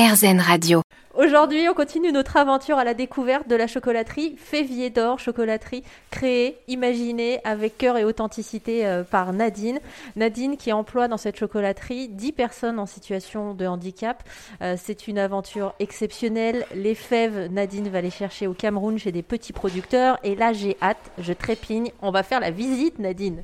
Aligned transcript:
RZN 0.00 0.40
Radio. 0.40 0.80
Aujourd'hui, 1.14 1.68
on 1.68 1.74
continue 1.74 2.10
notre 2.10 2.38
aventure 2.38 2.78
à 2.78 2.84
la 2.84 2.94
découverte 2.94 3.46
de 3.48 3.54
la 3.54 3.66
chocolaterie 3.66 4.34
Févier 4.38 4.88
d'Or, 4.88 5.18
chocolaterie 5.18 5.84
créée, 6.10 6.56
imaginée 6.68 7.40
avec 7.44 7.76
cœur 7.76 7.98
et 7.98 8.04
authenticité 8.04 8.86
euh, 8.86 9.02
par 9.02 9.34
Nadine. 9.34 9.78
Nadine 10.16 10.56
qui 10.56 10.72
emploie 10.72 11.06
dans 11.06 11.18
cette 11.18 11.38
chocolaterie 11.38 12.08
10 12.08 12.32
personnes 12.32 12.78
en 12.78 12.86
situation 12.86 13.52
de 13.52 13.66
handicap. 13.66 14.22
Euh, 14.62 14.74
c'est 14.82 15.06
une 15.06 15.18
aventure 15.18 15.74
exceptionnelle. 15.80 16.64
Les 16.74 16.94
fèves, 16.94 17.52
Nadine 17.52 17.90
va 17.90 18.00
les 18.00 18.10
chercher 18.10 18.46
au 18.46 18.54
Cameroun 18.54 18.98
chez 18.98 19.12
des 19.12 19.22
petits 19.22 19.52
producteurs. 19.52 20.18
Et 20.24 20.34
là, 20.34 20.54
j'ai 20.54 20.78
hâte, 20.80 21.10
je 21.18 21.34
trépigne. 21.34 21.90
On 22.00 22.10
va 22.10 22.22
faire 22.22 22.40
la 22.40 22.50
visite, 22.50 22.98
Nadine. 22.98 23.42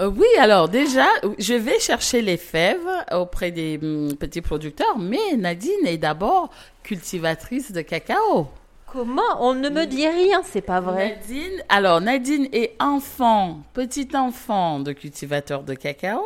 Euh, 0.00 0.06
oui, 0.08 0.26
alors 0.38 0.68
déjà, 0.68 1.06
je 1.38 1.54
vais 1.54 1.78
chercher 1.78 2.22
les 2.22 2.36
fèves 2.36 2.88
auprès 3.12 3.50
des 3.50 3.78
hum, 3.82 4.14
petits 4.16 4.40
producteurs, 4.40 4.98
mais 4.98 5.36
Nadine 5.36 5.86
est 5.86 5.98
d'abord 5.98 6.50
cultivatrice 6.82 7.72
de 7.72 7.82
cacao. 7.82 8.48
Comment 8.86 9.22
On 9.40 9.54
ne 9.54 9.68
me 9.68 9.84
dit 9.86 10.08
rien, 10.08 10.42
c'est 10.44 10.62
pas 10.62 10.80
vrai. 10.80 11.10
Nadine, 11.20 11.62
alors 11.68 12.00
Nadine 12.00 12.48
est 12.52 12.74
enfant, 12.80 13.60
petit 13.74 14.08
enfant 14.14 14.80
de 14.80 14.92
cultivateur 14.92 15.62
de 15.62 15.74
cacao, 15.74 16.24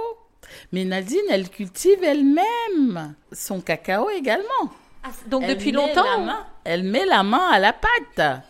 mais 0.73 0.85
Nadine, 0.85 1.19
elle 1.31 1.49
cultive 1.51 2.03
elle-même 2.03 3.15
son 3.33 3.61
cacao 3.61 4.09
également. 4.11 4.71
Ah, 5.03 5.09
donc 5.27 5.43
Elle 5.45 5.57
depuis 5.57 5.73
longtemps 5.73 6.21
main- 6.21 6.47
Elle 6.65 6.85
met 6.85 7.05
la 7.05 7.23
main 7.23 7.51
à 7.51 7.59
la 7.59 7.75
pâte. 7.75 8.43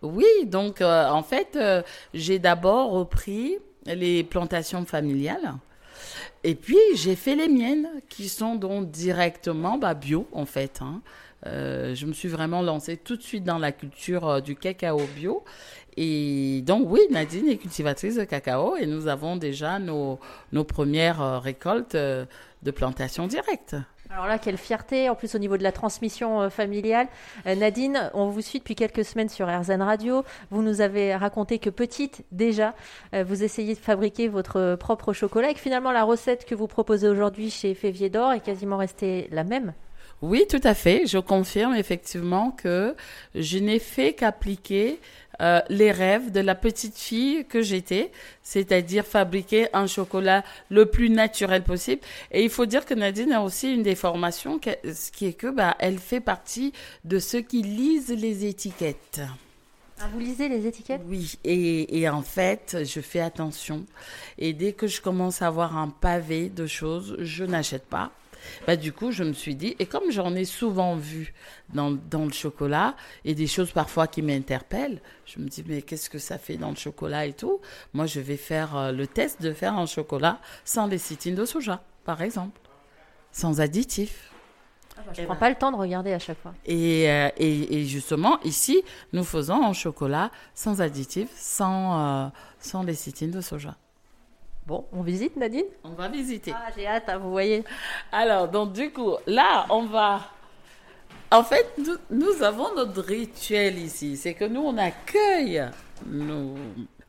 Oui, 0.00 0.24
donc 0.46 0.80
euh, 0.80 1.08
en 1.08 1.22
fait, 1.22 1.56
euh, 1.56 1.82
j'ai 2.14 2.38
d'abord 2.38 2.90
repris 2.92 3.58
les 3.86 4.24
plantations 4.24 4.84
familiales. 4.84 5.54
Et 6.44 6.54
puis, 6.54 6.78
j'ai 6.94 7.16
fait 7.16 7.34
les 7.34 7.48
miennes, 7.48 7.88
qui 8.08 8.28
sont 8.28 8.54
donc 8.54 8.90
directement 8.90 9.78
bah, 9.78 9.94
bio, 9.94 10.26
en 10.32 10.46
fait. 10.46 10.80
hein. 10.80 11.02
Euh, 11.46 11.94
je 11.94 12.04
me 12.06 12.12
suis 12.12 12.28
vraiment 12.28 12.60
lancée 12.60 12.98
tout 12.98 13.16
de 13.16 13.22
suite 13.22 13.44
dans 13.44 13.58
la 13.58 13.72
culture 13.72 14.28
euh, 14.28 14.40
du 14.40 14.56
cacao 14.56 15.00
bio. 15.16 15.42
Et 15.96 16.62
donc, 16.66 16.86
oui, 16.90 17.00
Nadine 17.10 17.48
est 17.48 17.56
cultivatrice 17.56 18.16
de 18.16 18.24
cacao 18.24 18.76
et 18.76 18.86
nous 18.86 19.06
avons 19.06 19.36
déjà 19.36 19.78
nos, 19.78 20.18
nos 20.52 20.64
premières 20.64 21.22
euh, 21.22 21.38
récoltes 21.38 21.96
de 21.96 22.70
plantation 22.70 23.26
directe. 23.26 23.76
Alors 24.12 24.26
là, 24.26 24.38
quelle 24.40 24.56
fierté, 24.56 25.08
en 25.08 25.14
plus 25.14 25.36
au 25.36 25.38
niveau 25.38 25.56
de 25.56 25.62
la 25.62 25.70
transmission 25.70 26.42
euh, 26.42 26.50
familiale. 26.50 27.06
Euh, 27.46 27.54
Nadine, 27.54 28.10
on 28.12 28.28
vous 28.28 28.40
suit 28.40 28.58
depuis 28.58 28.74
quelques 28.74 29.04
semaines 29.04 29.28
sur 29.28 29.46
RZN 29.46 29.82
Radio. 29.82 30.24
Vous 30.50 30.62
nous 30.62 30.80
avez 30.80 31.14
raconté 31.14 31.60
que 31.60 31.70
petite, 31.70 32.24
déjà, 32.32 32.74
euh, 33.14 33.22
vous 33.22 33.44
essayez 33.44 33.74
de 33.74 33.78
fabriquer 33.78 34.26
votre 34.26 34.74
propre 34.74 35.12
chocolat 35.12 35.50
et 35.50 35.54
que 35.54 35.60
finalement 35.60 35.92
la 35.92 36.02
recette 36.02 36.44
que 36.44 36.56
vous 36.56 36.66
proposez 36.66 37.06
aujourd'hui 37.06 37.50
chez 37.50 37.72
Févier 37.74 38.10
d'Or 38.10 38.32
est 38.32 38.40
quasiment 38.40 38.78
restée 38.78 39.28
la 39.30 39.44
même. 39.44 39.74
Oui, 40.22 40.44
tout 40.48 40.60
à 40.64 40.74
fait. 40.74 41.06
Je 41.06 41.18
confirme 41.18 41.74
effectivement 41.74 42.50
que 42.50 42.94
je 43.34 43.58
n'ai 43.58 43.78
fait 43.78 44.12
qu'appliquer 44.12 44.98
euh, 45.40 45.60
les 45.70 45.90
rêves 45.90 46.30
de 46.30 46.40
la 46.40 46.54
petite 46.54 46.98
fille 46.98 47.46
que 47.46 47.62
j'étais, 47.62 48.12
c'est-à-dire 48.42 49.06
fabriquer 49.06 49.68
un 49.72 49.86
chocolat 49.86 50.44
le 50.68 50.84
plus 50.84 51.08
naturel 51.08 51.62
possible. 51.62 52.02
Et 52.30 52.44
il 52.44 52.50
faut 52.50 52.66
dire 52.66 52.84
que 52.84 52.92
Nadine 52.92 53.32
a 53.32 53.40
aussi 53.40 53.72
une 53.72 53.82
déformation, 53.82 54.60
ce 54.62 55.10
qui 55.10 55.26
est 55.26 55.32
que 55.32 55.46
bah, 55.46 55.76
elle 55.78 55.98
fait 55.98 56.20
partie 56.20 56.74
de 57.04 57.18
ceux 57.18 57.40
qui 57.40 57.62
lisent 57.62 58.14
les 58.14 58.44
étiquettes. 58.44 59.22
Ah, 59.98 60.08
vous 60.12 60.18
lisez 60.18 60.50
les 60.50 60.66
étiquettes? 60.66 61.00
Oui, 61.06 61.38
et, 61.44 61.98
et 61.98 62.08
en 62.10 62.22
fait, 62.22 62.78
je 62.84 63.00
fais 63.00 63.20
attention. 63.20 63.86
Et 64.36 64.52
dès 64.52 64.72
que 64.72 64.86
je 64.86 65.00
commence 65.00 65.40
à 65.40 65.46
avoir 65.46 65.78
un 65.78 65.88
pavé 65.88 66.50
de 66.50 66.66
choses, 66.66 67.16
je 67.18 67.44
n'achète 67.44 67.86
pas. 67.86 68.10
Bah, 68.66 68.76
du 68.76 68.92
coup, 68.92 69.12
je 69.12 69.24
me 69.24 69.32
suis 69.32 69.54
dit, 69.54 69.76
et 69.78 69.86
comme 69.86 70.10
j'en 70.10 70.34
ai 70.34 70.44
souvent 70.44 70.96
vu 70.96 71.34
dans, 71.74 71.90
dans 71.90 72.24
le 72.24 72.32
chocolat, 72.32 72.94
et 73.24 73.34
des 73.34 73.46
choses 73.46 73.72
parfois 73.72 74.06
qui 74.06 74.22
m'interpellent, 74.22 75.00
je 75.26 75.38
me 75.40 75.48
dis, 75.48 75.64
mais 75.66 75.82
qu'est-ce 75.82 76.10
que 76.10 76.18
ça 76.18 76.38
fait 76.38 76.56
dans 76.56 76.70
le 76.70 76.76
chocolat 76.76 77.26
et 77.26 77.32
tout? 77.32 77.60
Moi, 77.92 78.06
je 78.06 78.20
vais 78.20 78.36
faire 78.36 78.76
euh, 78.76 78.92
le 78.92 79.06
test 79.06 79.42
de 79.42 79.52
faire 79.52 79.74
un 79.74 79.86
chocolat 79.86 80.38
sans 80.64 80.86
lécithine 80.86 81.34
de 81.34 81.44
soja, 81.44 81.82
par 82.04 82.22
exemple, 82.22 82.60
sans 83.32 83.60
additifs. 83.60 84.30
Je 85.16 85.24
prends 85.24 85.36
pas 85.36 85.48
le 85.48 85.56
temps 85.56 85.72
de 85.72 85.76
regarder 85.76 86.12
à 86.12 86.18
chaque 86.18 86.38
fois. 86.40 86.52
Et, 86.66 87.10
euh, 87.10 87.30
et, 87.38 87.80
et 87.80 87.84
justement, 87.86 88.38
ici, 88.42 88.82
nous 89.12 89.24
faisons 89.24 89.64
un 89.64 89.72
chocolat 89.72 90.30
sans 90.54 90.82
additifs, 90.82 91.30
sans, 91.36 92.26
euh, 92.26 92.28
sans 92.58 92.82
lécithine 92.82 93.30
de 93.30 93.40
soja. 93.40 93.76
Bon, 94.70 94.86
on 94.92 95.02
visite 95.02 95.34
Nadine 95.34 95.64
On 95.82 95.94
va 95.94 96.06
visiter. 96.06 96.54
Ah, 96.54 96.70
j'ai 96.76 96.86
hâte, 96.86 97.08
hein, 97.08 97.18
vous 97.18 97.32
voyez. 97.32 97.64
Alors, 98.12 98.46
donc 98.46 98.72
du 98.72 98.92
coup, 98.92 99.16
là, 99.26 99.66
on 99.68 99.86
va... 99.86 100.20
En 101.32 101.42
fait, 101.42 101.74
nous, 101.76 101.96
nous 102.08 102.44
avons 102.44 102.72
notre 102.76 103.02
rituel 103.02 103.80
ici. 103.80 104.16
C'est 104.16 104.34
que 104.34 104.44
nous, 104.44 104.60
on 104.60 104.78
accueille 104.78 105.68
nos, 106.06 106.54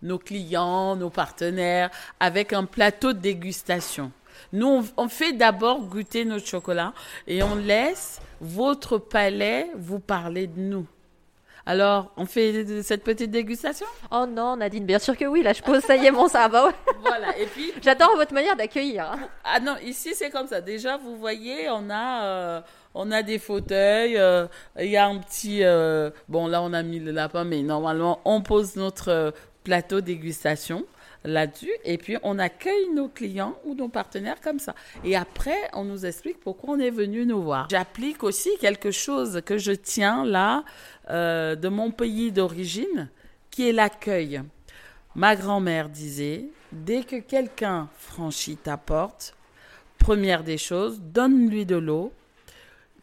nos 0.01 0.17
clients, 0.17 0.95
nos 0.95 1.11
partenaires 1.11 1.91
avec 2.19 2.51
un 2.51 2.65
plateau 2.65 3.13
de 3.13 3.19
dégustation. 3.19 4.11
Nous, 4.53 4.65
on, 4.65 4.83
on 4.97 5.07
fait 5.07 5.33
d'abord 5.33 5.81
goûter 5.81 6.25
notre 6.25 6.47
chocolat 6.47 6.93
et 7.27 7.43
on 7.43 7.53
laisse 7.53 8.19
votre 8.39 8.97
palais 8.97 9.69
vous 9.75 9.99
parler 9.99 10.47
de 10.47 10.59
nous. 10.59 10.87
Alors, 11.65 12.11
on 12.17 12.25
fait 12.25 12.81
cette 12.81 13.03
petite 13.03 13.29
dégustation? 13.31 13.85
Oh 14.11 14.25
non, 14.27 14.57
Nadine, 14.57 14.85
bien 14.85 14.99
sûr 14.99 15.15
que 15.15 15.25
oui, 15.25 15.43
là 15.43 15.53
je 15.53 15.61
pose, 15.61 15.81
ça 15.83 15.95
y 15.95 16.05
est, 16.05 16.11
mon 16.11 16.27
ça 16.27 16.47
va. 16.47 16.67
ouais. 16.67 16.73
Voilà, 17.01 17.37
et 17.37 17.45
puis 17.45 17.71
J'adore 17.81 18.15
votre 18.15 18.33
manière 18.33 18.55
d'accueillir. 18.55 19.11
hein. 19.11 19.19
Ah 19.43 19.59
non, 19.59 19.75
ici 19.83 20.11
c'est 20.15 20.29
comme 20.31 20.47
ça. 20.47 20.59
Déjà, 20.61 20.97
vous 20.97 21.17
voyez, 21.17 21.69
on 21.69 21.89
a, 21.89 22.23
euh, 22.25 22.61
on 22.95 23.11
a 23.11 23.21
des 23.23 23.37
fauteuils. 23.39 24.17
euh, 24.17 24.47
Il 24.79 24.87
y 24.89 24.97
a 24.97 25.05
un 25.05 25.17
petit. 25.19 25.63
euh, 25.63 26.09
bon, 26.27 26.47
là, 26.47 26.61
on 26.63 26.73
a 26.73 26.81
mis 26.83 26.99
le 26.99 27.11
lapin, 27.11 27.43
mais 27.43 27.61
normalement, 27.61 28.19
on 28.25 28.41
pose 28.41 28.75
notre 28.75 29.33
plateau 29.63 30.01
dégustation 30.01 30.83
là-dessus. 31.23 31.71
Et 31.85 31.99
puis, 31.99 32.17
on 32.23 32.39
accueille 32.39 32.89
nos 32.95 33.07
clients 33.07 33.53
ou 33.65 33.75
nos 33.75 33.87
partenaires 33.89 34.41
comme 34.41 34.57
ça. 34.57 34.73
Et 35.05 35.15
après, 35.15 35.55
on 35.73 35.83
nous 35.83 36.05
explique 36.07 36.39
pourquoi 36.39 36.73
on 36.75 36.79
est 36.79 36.89
venu 36.89 37.27
nous 37.27 37.43
voir. 37.43 37.67
J'applique 37.69 38.23
aussi 38.23 38.49
quelque 38.59 38.89
chose 38.89 39.41
que 39.45 39.59
je 39.59 39.71
tiens 39.71 40.25
là 40.25 40.63
euh, 41.11 41.55
de 41.55 41.67
mon 41.67 41.91
pays 41.91 42.31
d'origine, 42.31 43.09
qui 43.49 43.67
est 43.67 43.73
l'accueil. 43.73 44.41
Ma 45.13 45.35
grand-mère 45.35 45.89
disait, 45.89 46.45
dès 46.71 47.03
que 47.03 47.17
quelqu'un 47.17 47.89
franchit 47.97 48.55
ta 48.55 48.77
porte, 48.77 49.35
première 49.97 50.43
des 50.43 50.57
choses, 50.57 51.01
donne-lui 51.01 51.65
de 51.65 51.75
l'eau, 51.75 52.13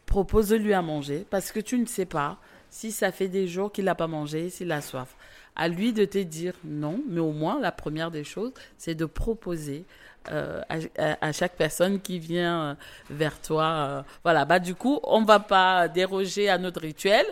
propose-lui 0.07 0.73
à 0.73 0.81
manger, 0.81 1.25
parce 1.29 1.51
que 1.51 1.59
tu 1.59 1.77
ne 1.77 1.85
sais 1.85 2.05
pas 2.05 2.39
si 2.71 2.91
ça 2.91 3.11
fait 3.11 3.27
des 3.27 3.47
jours 3.47 3.71
qu'il 3.71 3.85
n'a 3.85 3.95
pas 3.95 4.07
mangé, 4.07 4.49
s'il 4.49 4.71
a 4.71 4.81
soif. 4.81 5.15
À 5.55 5.67
lui 5.67 5.93
de 5.93 6.05
te 6.05 6.17
dire 6.17 6.55
non, 6.63 7.03
mais 7.07 7.19
au 7.19 7.31
moins 7.31 7.59
la 7.59 7.71
première 7.71 8.09
des 8.09 8.23
choses, 8.23 8.53
c'est 8.77 8.95
de 8.95 9.05
proposer 9.05 9.85
euh, 10.31 10.61
à, 10.67 11.31
chaque 11.31 11.53
personne 11.53 11.99
qui 12.01 12.19
vient 12.19 12.61
euh, 12.61 12.75
vers 13.09 13.39
toi. 13.41 13.63
euh, 13.63 14.01
voilà, 14.23 14.45
bah 14.45 14.59
du 14.59 14.75
coup, 14.75 14.99
on 15.03 15.23
va 15.23 15.39
pas 15.39 15.87
déroger 15.87 16.49
à 16.49 16.57
notre 16.57 16.81
rituel. 16.81 17.25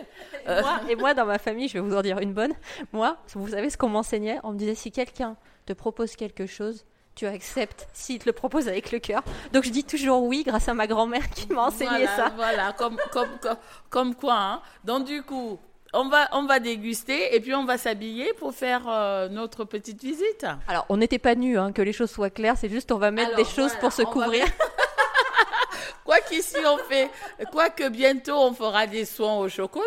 Et 0.46 0.48
moi, 0.62 0.80
et 0.88 0.96
moi, 0.96 1.14
dans 1.14 1.26
ma 1.26 1.38
famille, 1.38 1.68
je 1.68 1.74
vais 1.74 1.80
vous 1.80 1.94
en 1.96 2.02
dire 2.02 2.18
une 2.18 2.32
bonne. 2.32 2.54
Moi, 2.92 3.16
vous 3.34 3.48
savez 3.48 3.70
ce 3.70 3.76
qu'on 3.76 3.88
m'enseignait? 3.88 4.38
On 4.42 4.52
me 4.52 4.58
disait 4.58 4.74
si 4.74 4.90
quelqu'un 4.90 5.36
te 5.66 5.72
propose 5.72 6.16
quelque 6.16 6.46
chose, 6.46 6.84
tu 7.14 7.26
acceptes 7.26 7.88
s'il 7.92 8.18
te 8.20 8.26
le 8.26 8.32
propose 8.32 8.68
avec 8.68 8.90
le 8.90 8.98
cœur. 9.00 9.22
Donc 9.52 9.64
je 9.64 9.70
dis 9.70 9.84
toujours 9.84 10.22
oui 10.22 10.44
grâce 10.44 10.68
à 10.68 10.74
ma 10.74 10.86
grand-mère 10.86 11.28
qui 11.30 11.52
m'a 11.52 11.66
enseigné 11.66 11.90
voilà, 11.90 12.16
ça. 12.16 12.32
Voilà, 12.36 12.72
comme, 12.72 12.96
comme, 13.12 13.28
comme, 13.40 13.56
comme 13.90 14.14
quoi. 14.14 14.36
hein. 14.36 14.62
Donc, 14.84 15.04
du 15.04 15.22
coup, 15.22 15.58
on 15.94 16.08
va, 16.08 16.28
on 16.32 16.44
va 16.44 16.60
déguster 16.60 17.34
et 17.34 17.40
puis 17.40 17.54
on 17.54 17.64
va 17.64 17.78
s'habiller 17.78 18.32
pour 18.34 18.54
faire 18.54 18.82
euh, 18.88 19.28
notre 19.28 19.64
petite 19.64 20.02
visite. 20.02 20.46
Alors, 20.66 20.84
on 20.88 20.96
n'était 20.98 21.18
pas 21.18 21.34
nus, 21.34 21.58
hein, 21.58 21.72
que 21.72 21.82
les 21.82 21.92
choses 21.92 22.10
soient 22.10 22.30
claires, 22.30 22.56
c'est 22.58 22.68
juste 22.68 22.92
on 22.92 22.98
va 22.98 23.10
mettre 23.10 23.28
Alors, 23.34 23.38
des 23.38 23.44
choses 23.44 23.72
voilà, 23.72 23.78
pour 23.80 23.92
se 23.92 24.02
on 24.02 24.06
va 24.06 24.10
couvrir. 24.12 24.44
Quoi 26.04 26.20
qu'ici 26.20 26.56
on 26.64 26.78
fait, 26.78 27.10
quoi 27.52 27.68
que 27.68 27.86
bientôt 27.90 28.32
on 28.34 28.54
fera 28.54 28.86
des 28.86 29.04
soins 29.04 29.36
au 29.40 29.48
chocolat. 29.50 29.84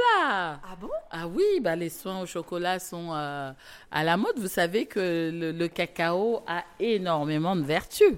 Ah 0.63 0.75
bon? 0.79 0.91
Ah 1.09 1.25
oui, 1.27 1.59
bah 1.61 1.75
les 1.75 1.89
soins 1.89 2.21
au 2.21 2.27
chocolat 2.27 2.77
sont 2.77 3.09
euh, 3.11 3.51
à 3.91 4.03
la 4.03 4.17
mode. 4.17 4.37
Vous 4.37 4.47
savez 4.47 4.85
que 4.85 5.31
le, 5.33 5.51
le 5.51 5.67
cacao 5.67 6.43
a 6.45 6.63
énormément 6.79 7.55
de 7.55 7.63
vertus. 7.63 8.13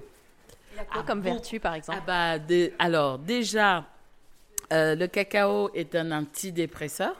Il 0.72 0.76
y 0.76 0.80
a 0.80 0.84
quoi 0.84 1.00
Ah 1.00 1.04
comme 1.06 1.22
bon? 1.22 1.32
vertu, 1.32 1.58
par 1.60 1.72
exemple? 1.74 1.98
Ah 2.02 2.04
bah, 2.06 2.38
de- 2.38 2.72
alors 2.78 3.18
déjà, 3.18 3.84
euh, 4.74 4.94
le 4.94 5.06
cacao 5.06 5.70
est 5.74 5.94
un 5.94 6.12
antidépresseur 6.12 7.14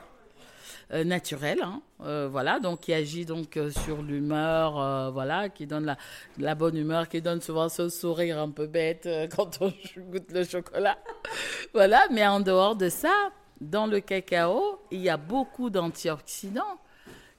euh, 0.93 1.03
naturel, 1.03 1.59
hein, 1.63 1.81
euh, 2.03 2.27
voilà, 2.31 2.59
donc 2.59 2.81
qui 2.81 2.93
agit 2.93 3.25
donc 3.25 3.57
euh, 3.57 3.71
sur 3.71 4.03
l'humeur, 4.03 5.11
voilà, 5.11 5.49
qui 5.49 5.65
donne 5.65 5.85
la, 5.85 5.97
la 6.37 6.53
bonne 6.53 6.77
humeur, 6.77 7.09
qui 7.09 7.21
donne 7.21 7.41
souvent 7.41 7.69
ce 7.69 7.89
sourire 7.89 8.39
un 8.39 8.51
peu 8.51 8.67
bête 8.67 9.09
quand 9.35 9.61
on 9.61 9.73
goûte 10.11 10.31
le 10.31 10.43
chocolat, 10.43 10.97
voilà. 11.73 12.03
Mais 12.11 12.25
en 12.27 12.39
dehors 12.39 12.75
de 12.75 12.89
ça, 12.89 13.31
dans 13.61 13.87
le 13.87 13.99
cacao, 13.99 14.79
il 14.91 15.01
y 15.01 15.09
a 15.09 15.17
beaucoup 15.17 15.71
d'antioxydants 15.71 16.77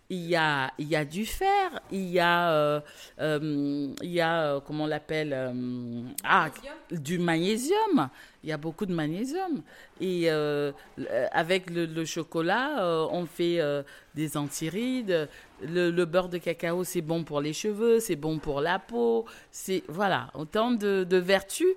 il 0.08 0.26
y 0.26 0.37
a, 0.37 0.73
il 0.79 0.88
y 0.88 0.97
a 0.97 1.05
du 1.05 1.26
fer, 1.26 1.81
il 1.91 2.08
y 2.08 2.20
a, 2.20 2.53
euh, 2.53 2.81
euh, 3.20 3.93
il 4.03 4.11
y 4.11 4.20
a 4.20 4.43
euh, 4.43 4.61
comment 4.61 4.87
l'appelle 4.87 5.55
Ah, 6.23 6.49
du 6.91 7.19
magnésium. 7.19 8.08
Il 8.44 8.50
y 8.50 8.53
a 8.53 8.56
beaucoup 8.56 8.87
de 8.87 8.94
magnésium. 8.94 9.62
Et 10.00 10.31
avec 11.32 11.70
le, 11.70 12.05
chocolat, 12.05 13.08
on 13.11 13.26
fait 13.26 13.61
des 14.14 14.37
antirides. 14.37 15.29
Le, 15.62 15.91
le 15.91 16.05
beurre 16.05 16.29
de 16.29 16.38
cacao, 16.38 16.85
c'est 16.85 17.00
bon 17.00 17.25
pour 17.25 17.41
les 17.41 17.52
cheveux, 17.52 17.99
c'est 17.99 18.14
bon 18.14 18.38
pour 18.38 18.61
la 18.61 18.79
peau. 18.79 19.25
C'est 19.50 19.82
voilà, 19.88 20.31
autant 20.35 20.70
de 20.70 21.17
vertus 21.17 21.75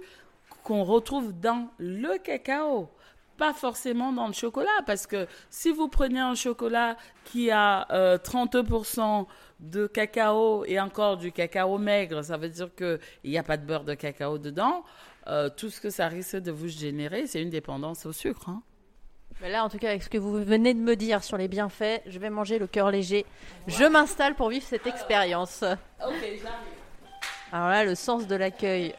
qu'on 0.63 0.83
retrouve 0.83 1.33
dans 1.39 1.69
le 1.79 2.19
cacao 2.19 2.89
pas 3.39 3.53
forcément 3.53 4.11
dans 4.11 4.27
le 4.27 4.33
chocolat, 4.33 4.69
parce 4.85 5.07
que 5.07 5.25
si 5.49 5.71
vous 5.71 5.87
prenez 5.87 6.19
un 6.19 6.35
chocolat 6.35 6.97
qui 7.25 7.49
a 7.49 7.87
euh, 7.91 8.17
30% 8.17 9.25
de 9.61 9.87
cacao 9.87 10.65
et 10.65 10.79
encore 10.79 11.17
du 11.17 11.31
cacao 11.31 11.77
maigre, 11.77 12.21
ça 12.23 12.37
veut 12.37 12.49
dire 12.49 12.69
qu'il 12.75 12.99
n'y 13.23 13.37
a 13.37 13.43
pas 13.43 13.57
de 13.57 13.65
beurre 13.65 13.85
de 13.85 13.93
cacao 13.95 14.37
dedans, 14.37 14.83
euh, 15.27 15.49
tout 15.49 15.69
ce 15.69 15.79
que 15.81 15.89
ça 15.89 16.07
risque 16.07 16.37
de 16.37 16.51
vous 16.51 16.67
générer, 16.67 17.25
c'est 17.27 17.41
une 17.41 17.49
dépendance 17.49 18.05
au 18.05 18.11
sucre. 18.11 18.49
hein. 18.49 18.61
Mais 19.41 19.49
là, 19.49 19.63
en 19.63 19.69
tout 19.69 19.77
cas, 19.77 19.89
avec 19.89 20.03
ce 20.03 20.09
que 20.09 20.17
vous 20.17 20.33
venez 20.43 20.73
de 20.73 20.79
me 20.79 20.95
dire 20.97 21.23
sur 21.23 21.37
les 21.37 21.47
bienfaits, 21.47 22.01
je 22.07 22.19
vais 22.19 22.29
manger 22.29 22.59
le 22.59 22.67
cœur 22.67 22.91
léger. 22.91 23.25
Je 23.67 23.85
m'installe 23.85 24.35
pour 24.35 24.49
vivre 24.49 24.65
cette 24.65 24.85
expérience. 24.85 25.63
Ok, 25.63 26.13
j'arrive. 26.21 26.43
Alors 27.53 27.69
là, 27.69 27.85
le 27.85 27.95
sens 27.95 28.27
de 28.27 28.35
l'accueil, 28.35 28.93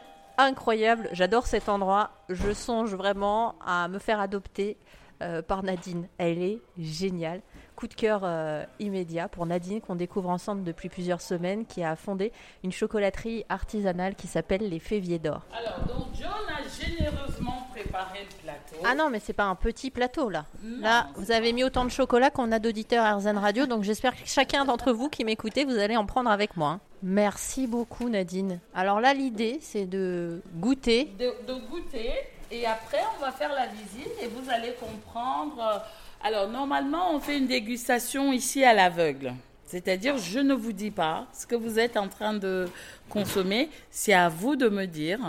incroyable. 0.45 1.09
J'adore 1.13 1.47
cet 1.47 1.69
endroit. 1.69 2.11
Je 2.29 2.53
songe 2.53 2.95
vraiment 2.95 3.57
à 3.65 3.89
me 3.89 3.99
faire 3.99 4.21
adopter 4.21 4.77
euh, 5.23 5.43
par 5.43 5.63
Nadine. 5.63 6.09
Elle 6.19 6.43
est 6.43 6.61
géniale. 6.79 7.41
Coup 7.77 7.87
de 7.89 7.95
cœur 7.95 8.21
euh, 8.25 8.65
immédiat 8.79 9.29
pour 9.29 9.47
Nadine 9.47 9.81
qu'on 9.81 9.95
découvre 9.95 10.29
ensemble 10.29 10.65
depuis 10.65 10.89
plusieurs 10.91 11.21
semaines, 11.23 11.65
qui 11.65 11.83
a 11.83 11.97
fondé 11.97 12.31
une 12.63 12.73
chocolaterie 12.73 13.45
artisanale 13.49 14.15
qui 14.17 14.27
s'appelle 14.27 14.69
les 14.69 14.79
Féviers 14.79 15.19
d'Or. 15.19 15.41
Alors, 15.57 15.79
donc, 15.87 16.09
John 16.15 16.29
a 16.29 16.63
généreusement 16.85 17.67
préparé 17.75 18.19
le 18.29 18.43
plateau. 18.43 18.77
Ah 18.85 18.95
non, 18.95 19.09
mais 19.11 19.19
c'est 19.19 19.33
pas 19.33 19.45
un 19.45 19.55
petit 19.55 19.91
plateau 19.91 20.29
là. 20.29 20.45
Non, 20.63 20.81
Là, 20.83 21.07
vous 21.17 21.31
avez 21.33 21.53
mis 21.55 21.65
autant 21.65 21.85
de 21.87 21.91
chocolat 21.91 22.31
qu'on 22.31 22.53
a 22.53 22.59
d'auditeurs 22.59 23.17
RZN 23.19 23.39
Radio, 23.39 23.65
donc 23.67 23.83
j'espère 23.83 24.13
que 24.15 24.27
chacun 24.27 24.67
d'entre 24.67 24.93
vous 24.93 25.09
qui 25.09 25.25
m'écoutez, 25.25 25.65
vous 25.65 25.79
allez 25.79 25.97
en 25.97 26.05
prendre 26.05 26.31
avec 26.31 26.57
moi. 26.59 26.69
hein. 26.69 26.81
Merci 27.03 27.67
beaucoup 27.67 28.11
Nadine. 28.11 28.61
Alors 28.75 29.01
là, 29.01 29.15
l'idée, 29.15 29.57
c'est 29.63 29.87
de 29.87 30.43
goûter. 30.57 31.07
de, 31.19 31.33
de 31.47 31.59
goûter 31.71 32.11
et 32.51 32.67
après 32.67 33.03
on 33.17 33.21
va 33.25 33.33
faire 33.33 33.53
la 33.55 33.67
visite 33.67 34.13
et 34.23 34.27
vous 34.27 34.51
allez 34.51 34.75
comprendre. 34.75 35.59
euh, 35.61 36.27
Alors 36.27 36.49
normalement 36.49 37.15
on 37.15 37.21
fait 37.21 37.39
une 37.39 37.47
dégustation 37.47 38.33
ici 38.33 38.65
à 38.65 38.75
l'aveugle. 38.75 39.35
C'est-à-dire 39.67 40.19
je 40.19 40.41
ne 40.41 40.55
vous 40.55 40.73
dis 40.73 40.91
pas 40.91 41.27
ce 41.33 41.47
que 41.47 41.55
vous 41.55 41.79
êtes 41.79 41.97
en 41.97 42.09
train 42.09 42.35
de 42.35 42.69
consommer, 43.09 43.71
c'est 43.91 44.13
à 44.13 44.29
vous 44.29 44.57
de 44.57 44.69
me 44.69 44.87
dire 44.87 45.21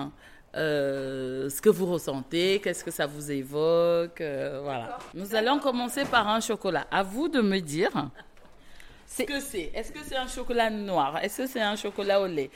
euh, 0.55 1.49
ce 1.49 1.61
que 1.61 1.69
vous 1.69 1.85
ressentez, 1.85 2.59
qu'est-ce 2.59 2.83
que 2.83 2.91
ça 2.91 3.05
vous 3.05 3.31
évoque, 3.31 4.19
euh, 4.19 4.59
voilà. 4.63 4.97
Nous 5.13 5.33
allons 5.35 5.59
commencer 5.59 6.03
par 6.05 6.27
un 6.27 6.41
chocolat. 6.41 6.87
À 6.91 7.03
vous 7.03 7.27
de 7.29 7.39
me 7.41 7.59
dire 7.59 7.91
ce 9.07 9.23
que 9.23 9.39
c'est. 9.39 9.71
Est-ce 9.73 9.91
que 9.91 9.99
c'est 10.05 10.15
un 10.15 10.27
chocolat 10.27 10.69
noir? 10.69 11.19
Est-ce 11.23 11.43
que 11.43 11.47
c'est 11.47 11.61
un 11.61 11.75
chocolat 11.75 12.19
au 12.21 12.27
lait? 12.27 12.49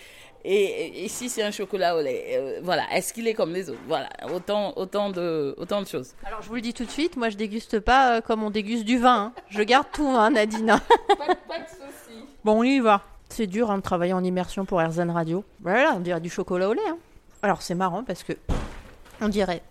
Et, 0.47 1.07
si 1.07 1.29
c'est 1.29 1.41
un 1.43 1.51
chocolat 1.51 1.95
au 1.95 2.01
lait, 2.01 2.25
euh, 2.37 2.59
voilà, 2.63 2.83
est-ce 2.93 3.13
qu'il 3.13 3.27
est 3.27 3.33
comme 3.33 3.51
les 3.53 3.69
autres? 3.69 3.79
Voilà, 3.87 4.09
autant, 4.33 4.73
autant, 4.77 5.09
de, 5.09 5.55
autant 5.57 5.81
de 5.81 5.87
choses. 5.87 6.13
Alors 6.25 6.41
je 6.41 6.47
vous 6.49 6.55
le 6.55 6.61
dis 6.61 6.73
tout 6.73 6.85
de 6.85 6.91
suite, 6.91 7.15
moi 7.17 7.29
je 7.29 7.37
déguste 7.37 7.79
pas 7.79 8.17
euh, 8.17 8.21
comme 8.21 8.43
on 8.43 8.49
déguste 8.51 8.85
du 8.85 8.97
vin. 8.99 9.33
hein. 9.35 9.41
Je 9.49 9.61
garde 9.63 9.87
tout, 9.91 10.07
hein, 10.07 10.29
Nadine. 10.31 10.67
Pas, 10.67 10.79
pas 11.47 11.59
de 11.59 11.67
soucis. 11.69 12.23
bon, 12.43 12.59
on 12.59 12.63
y 12.63 12.79
va. 12.79 13.01
C'est 13.29 13.47
dur 13.47 13.71
hein, 13.71 13.77
de 13.77 13.83
travailler 13.83 14.13
en 14.13 14.23
immersion 14.23 14.65
pour 14.65 14.79
RZN 14.79 15.09
Radio. 15.09 15.43
Voilà, 15.61 15.93
on 15.95 15.99
dirait 15.99 16.21
du 16.21 16.29
chocolat 16.29 16.69
au 16.69 16.73
lait. 16.73 16.81
hein. 16.87 16.97
Alors 17.41 17.61
c'est 17.61 17.75
marrant 17.75 18.03
parce 18.03 18.23
que 18.23 18.33
on 19.21 19.27
dirait 19.29 19.61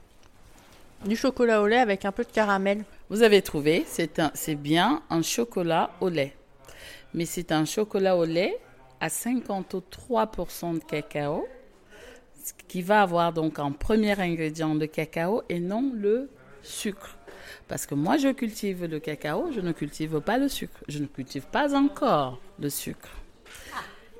du 1.04 1.16
chocolat 1.16 1.60
au 1.62 1.66
lait 1.66 1.78
avec 1.78 2.04
un 2.04 2.12
peu 2.12 2.24
de 2.24 2.30
caramel. 2.30 2.84
Vous 3.10 3.22
avez 3.22 3.42
trouvé, 3.42 3.84
c'est 3.86 4.18
un- 4.18 4.30
c'est 4.34 4.54
bien 4.54 5.02
un 5.10 5.22
chocolat 5.22 5.90
au 6.00 6.08
lait. 6.08 6.34
Mais 7.12 7.26
c'est 7.26 7.52
un 7.52 7.64
chocolat 7.64 8.16
au 8.16 8.24
lait 8.24 8.56
à 9.00 9.08
53% 9.08 10.74
de 10.74 10.84
cacao, 10.84 11.46
qui 12.68 12.82
va 12.82 13.02
avoir 13.02 13.32
donc 13.32 13.58
en 13.58 13.72
premier 13.72 14.18
ingrédient 14.20 14.74
le 14.74 14.86
cacao 14.86 15.42
et 15.48 15.60
non 15.60 15.92
le 15.94 16.30
sucre. 16.62 17.16
Parce 17.68 17.86
que 17.86 17.94
moi, 17.94 18.16
je 18.16 18.28
cultive 18.28 18.84
le 18.84 19.00
cacao, 19.00 19.50
je 19.52 19.60
ne 19.60 19.72
cultive 19.72 20.20
pas 20.20 20.38
le 20.38 20.48
sucre. 20.48 20.78
Je 20.88 20.98
ne 20.98 21.06
cultive 21.06 21.46
pas 21.50 21.74
encore 21.74 22.40
le 22.58 22.70
sucre. 22.70 23.10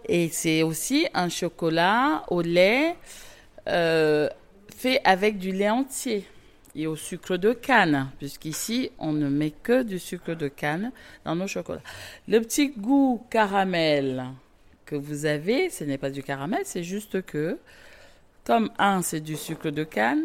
Et 0.06 0.28
c'est 0.28 0.62
aussi 0.62 1.06
un 1.14 1.28
chocolat 1.28 2.24
au 2.28 2.42
lait 2.42 2.96
euh, 3.68 4.28
fait 4.74 5.00
avec 5.04 5.38
du 5.38 5.52
lait 5.52 5.70
entier 5.70 6.26
et 6.74 6.86
au 6.86 6.96
sucre 6.96 7.36
de 7.36 7.52
canne, 7.52 8.10
puisqu'ici, 8.18 8.90
on 8.98 9.12
ne 9.12 9.28
met 9.28 9.52
que 9.52 9.82
du 9.82 9.98
sucre 9.98 10.34
de 10.34 10.48
canne 10.48 10.90
dans 11.24 11.36
nos 11.36 11.46
chocolats. 11.46 11.82
Le 12.26 12.40
petit 12.40 12.70
goût 12.70 13.24
caramel 13.30 14.24
que 14.86 14.96
vous 14.96 15.26
avez, 15.26 15.70
ce 15.70 15.84
n'est 15.84 15.98
pas 15.98 16.10
du 16.10 16.22
caramel, 16.22 16.60
c'est 16.64 16.84
juste 16.84 17.22
que, 17.22 17.58
comme 18.44 18.70
un, 18.78 19.02
c'est 19.02 19.20
du 19.20 19.36
sucre 19.36 19.70
de 19.70 19.84
canne, 19.84 20.24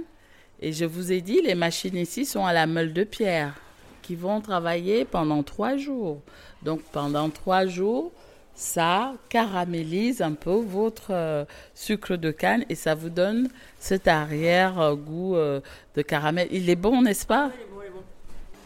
et 0.61 0.73
je 0.73 0.85
vous 0.85 1.11
ai 1.11 1.21
dit, 1.21 1.41
les 1.41 1.55
machines 1.55 1.95
ici 1.95 2.25
sont 2.25 2.45
à 2.45 2.53
la 2.53 2.67
meule 2.67 2.93
de 2.93 3.03
pierre, 3.03 3.53
qui 4.01 4.15
vont 4.15 4.41
travailler 4.41 5.05
pendant 5.05 5.43
trois 5.43 5.77
jours. 5.77 6.21
Donc, 6.63 6.81
pendant 6.91 7.29
trois 7.29 7.65
jours, 7.65 8.11
ça 8.55 9.13
caramélise 9.29 10.21
un 10.21 10.33
peu 10.33 10.55
votre 10.55 11.11
euh, 11.11 11.45
sucre 11.73 12.17
de 12.17 12.29
canne 12.31 12.65
et 12.67 12.75
ça 12.75 12.93
vous 12.93 13.09
donne 13.09 13.47
cet 13.77 14.07
arrière-goût 14.09 15.37
euh, 15.37 15.61
de 15.95 16.01
caramel. 16.01 16.49
Il 16.51 16.69
est 16.69 16.75
bon, 16.75 17.01
n'est-ce 17.01 17.25
pas? 17.25 17.51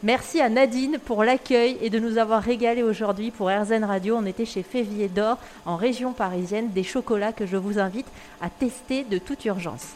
Merci 0.03 0.41
à 0.41 0.49
Nadine 0.49 0.97
pour 0.99 1.23
l'accueil 1.23 1.77
et 1.81 1.89
de 1.89 1.97
nous 1.97 2.17
avoir 2.17 2.43
régalé 2.43 2.83
aujourd'hui 2.83 3.31
pour 3.31 3.47
RZN 3.47 3.85
Radio. 3.85 4.17
On 4.17 4.25
était 4.25 4.43
chez 4.43 4.61
Févier 4.61 5.07
d'Or 5.07 5.37
en 5.65 5.77
région 5.77 6.11
parisienne, 6.11 6.71
des 6.73 6.83
chocolats 6.83 7.31
que 7.31 7.45
je 7.45 7.55
vous 7.55 7.79
invite 7.79 8.07
à 8.41 8.49
tester 8.49 9.05
de 9.05 9.17
toute 9.17 9.45
urgence. 9.45 9.93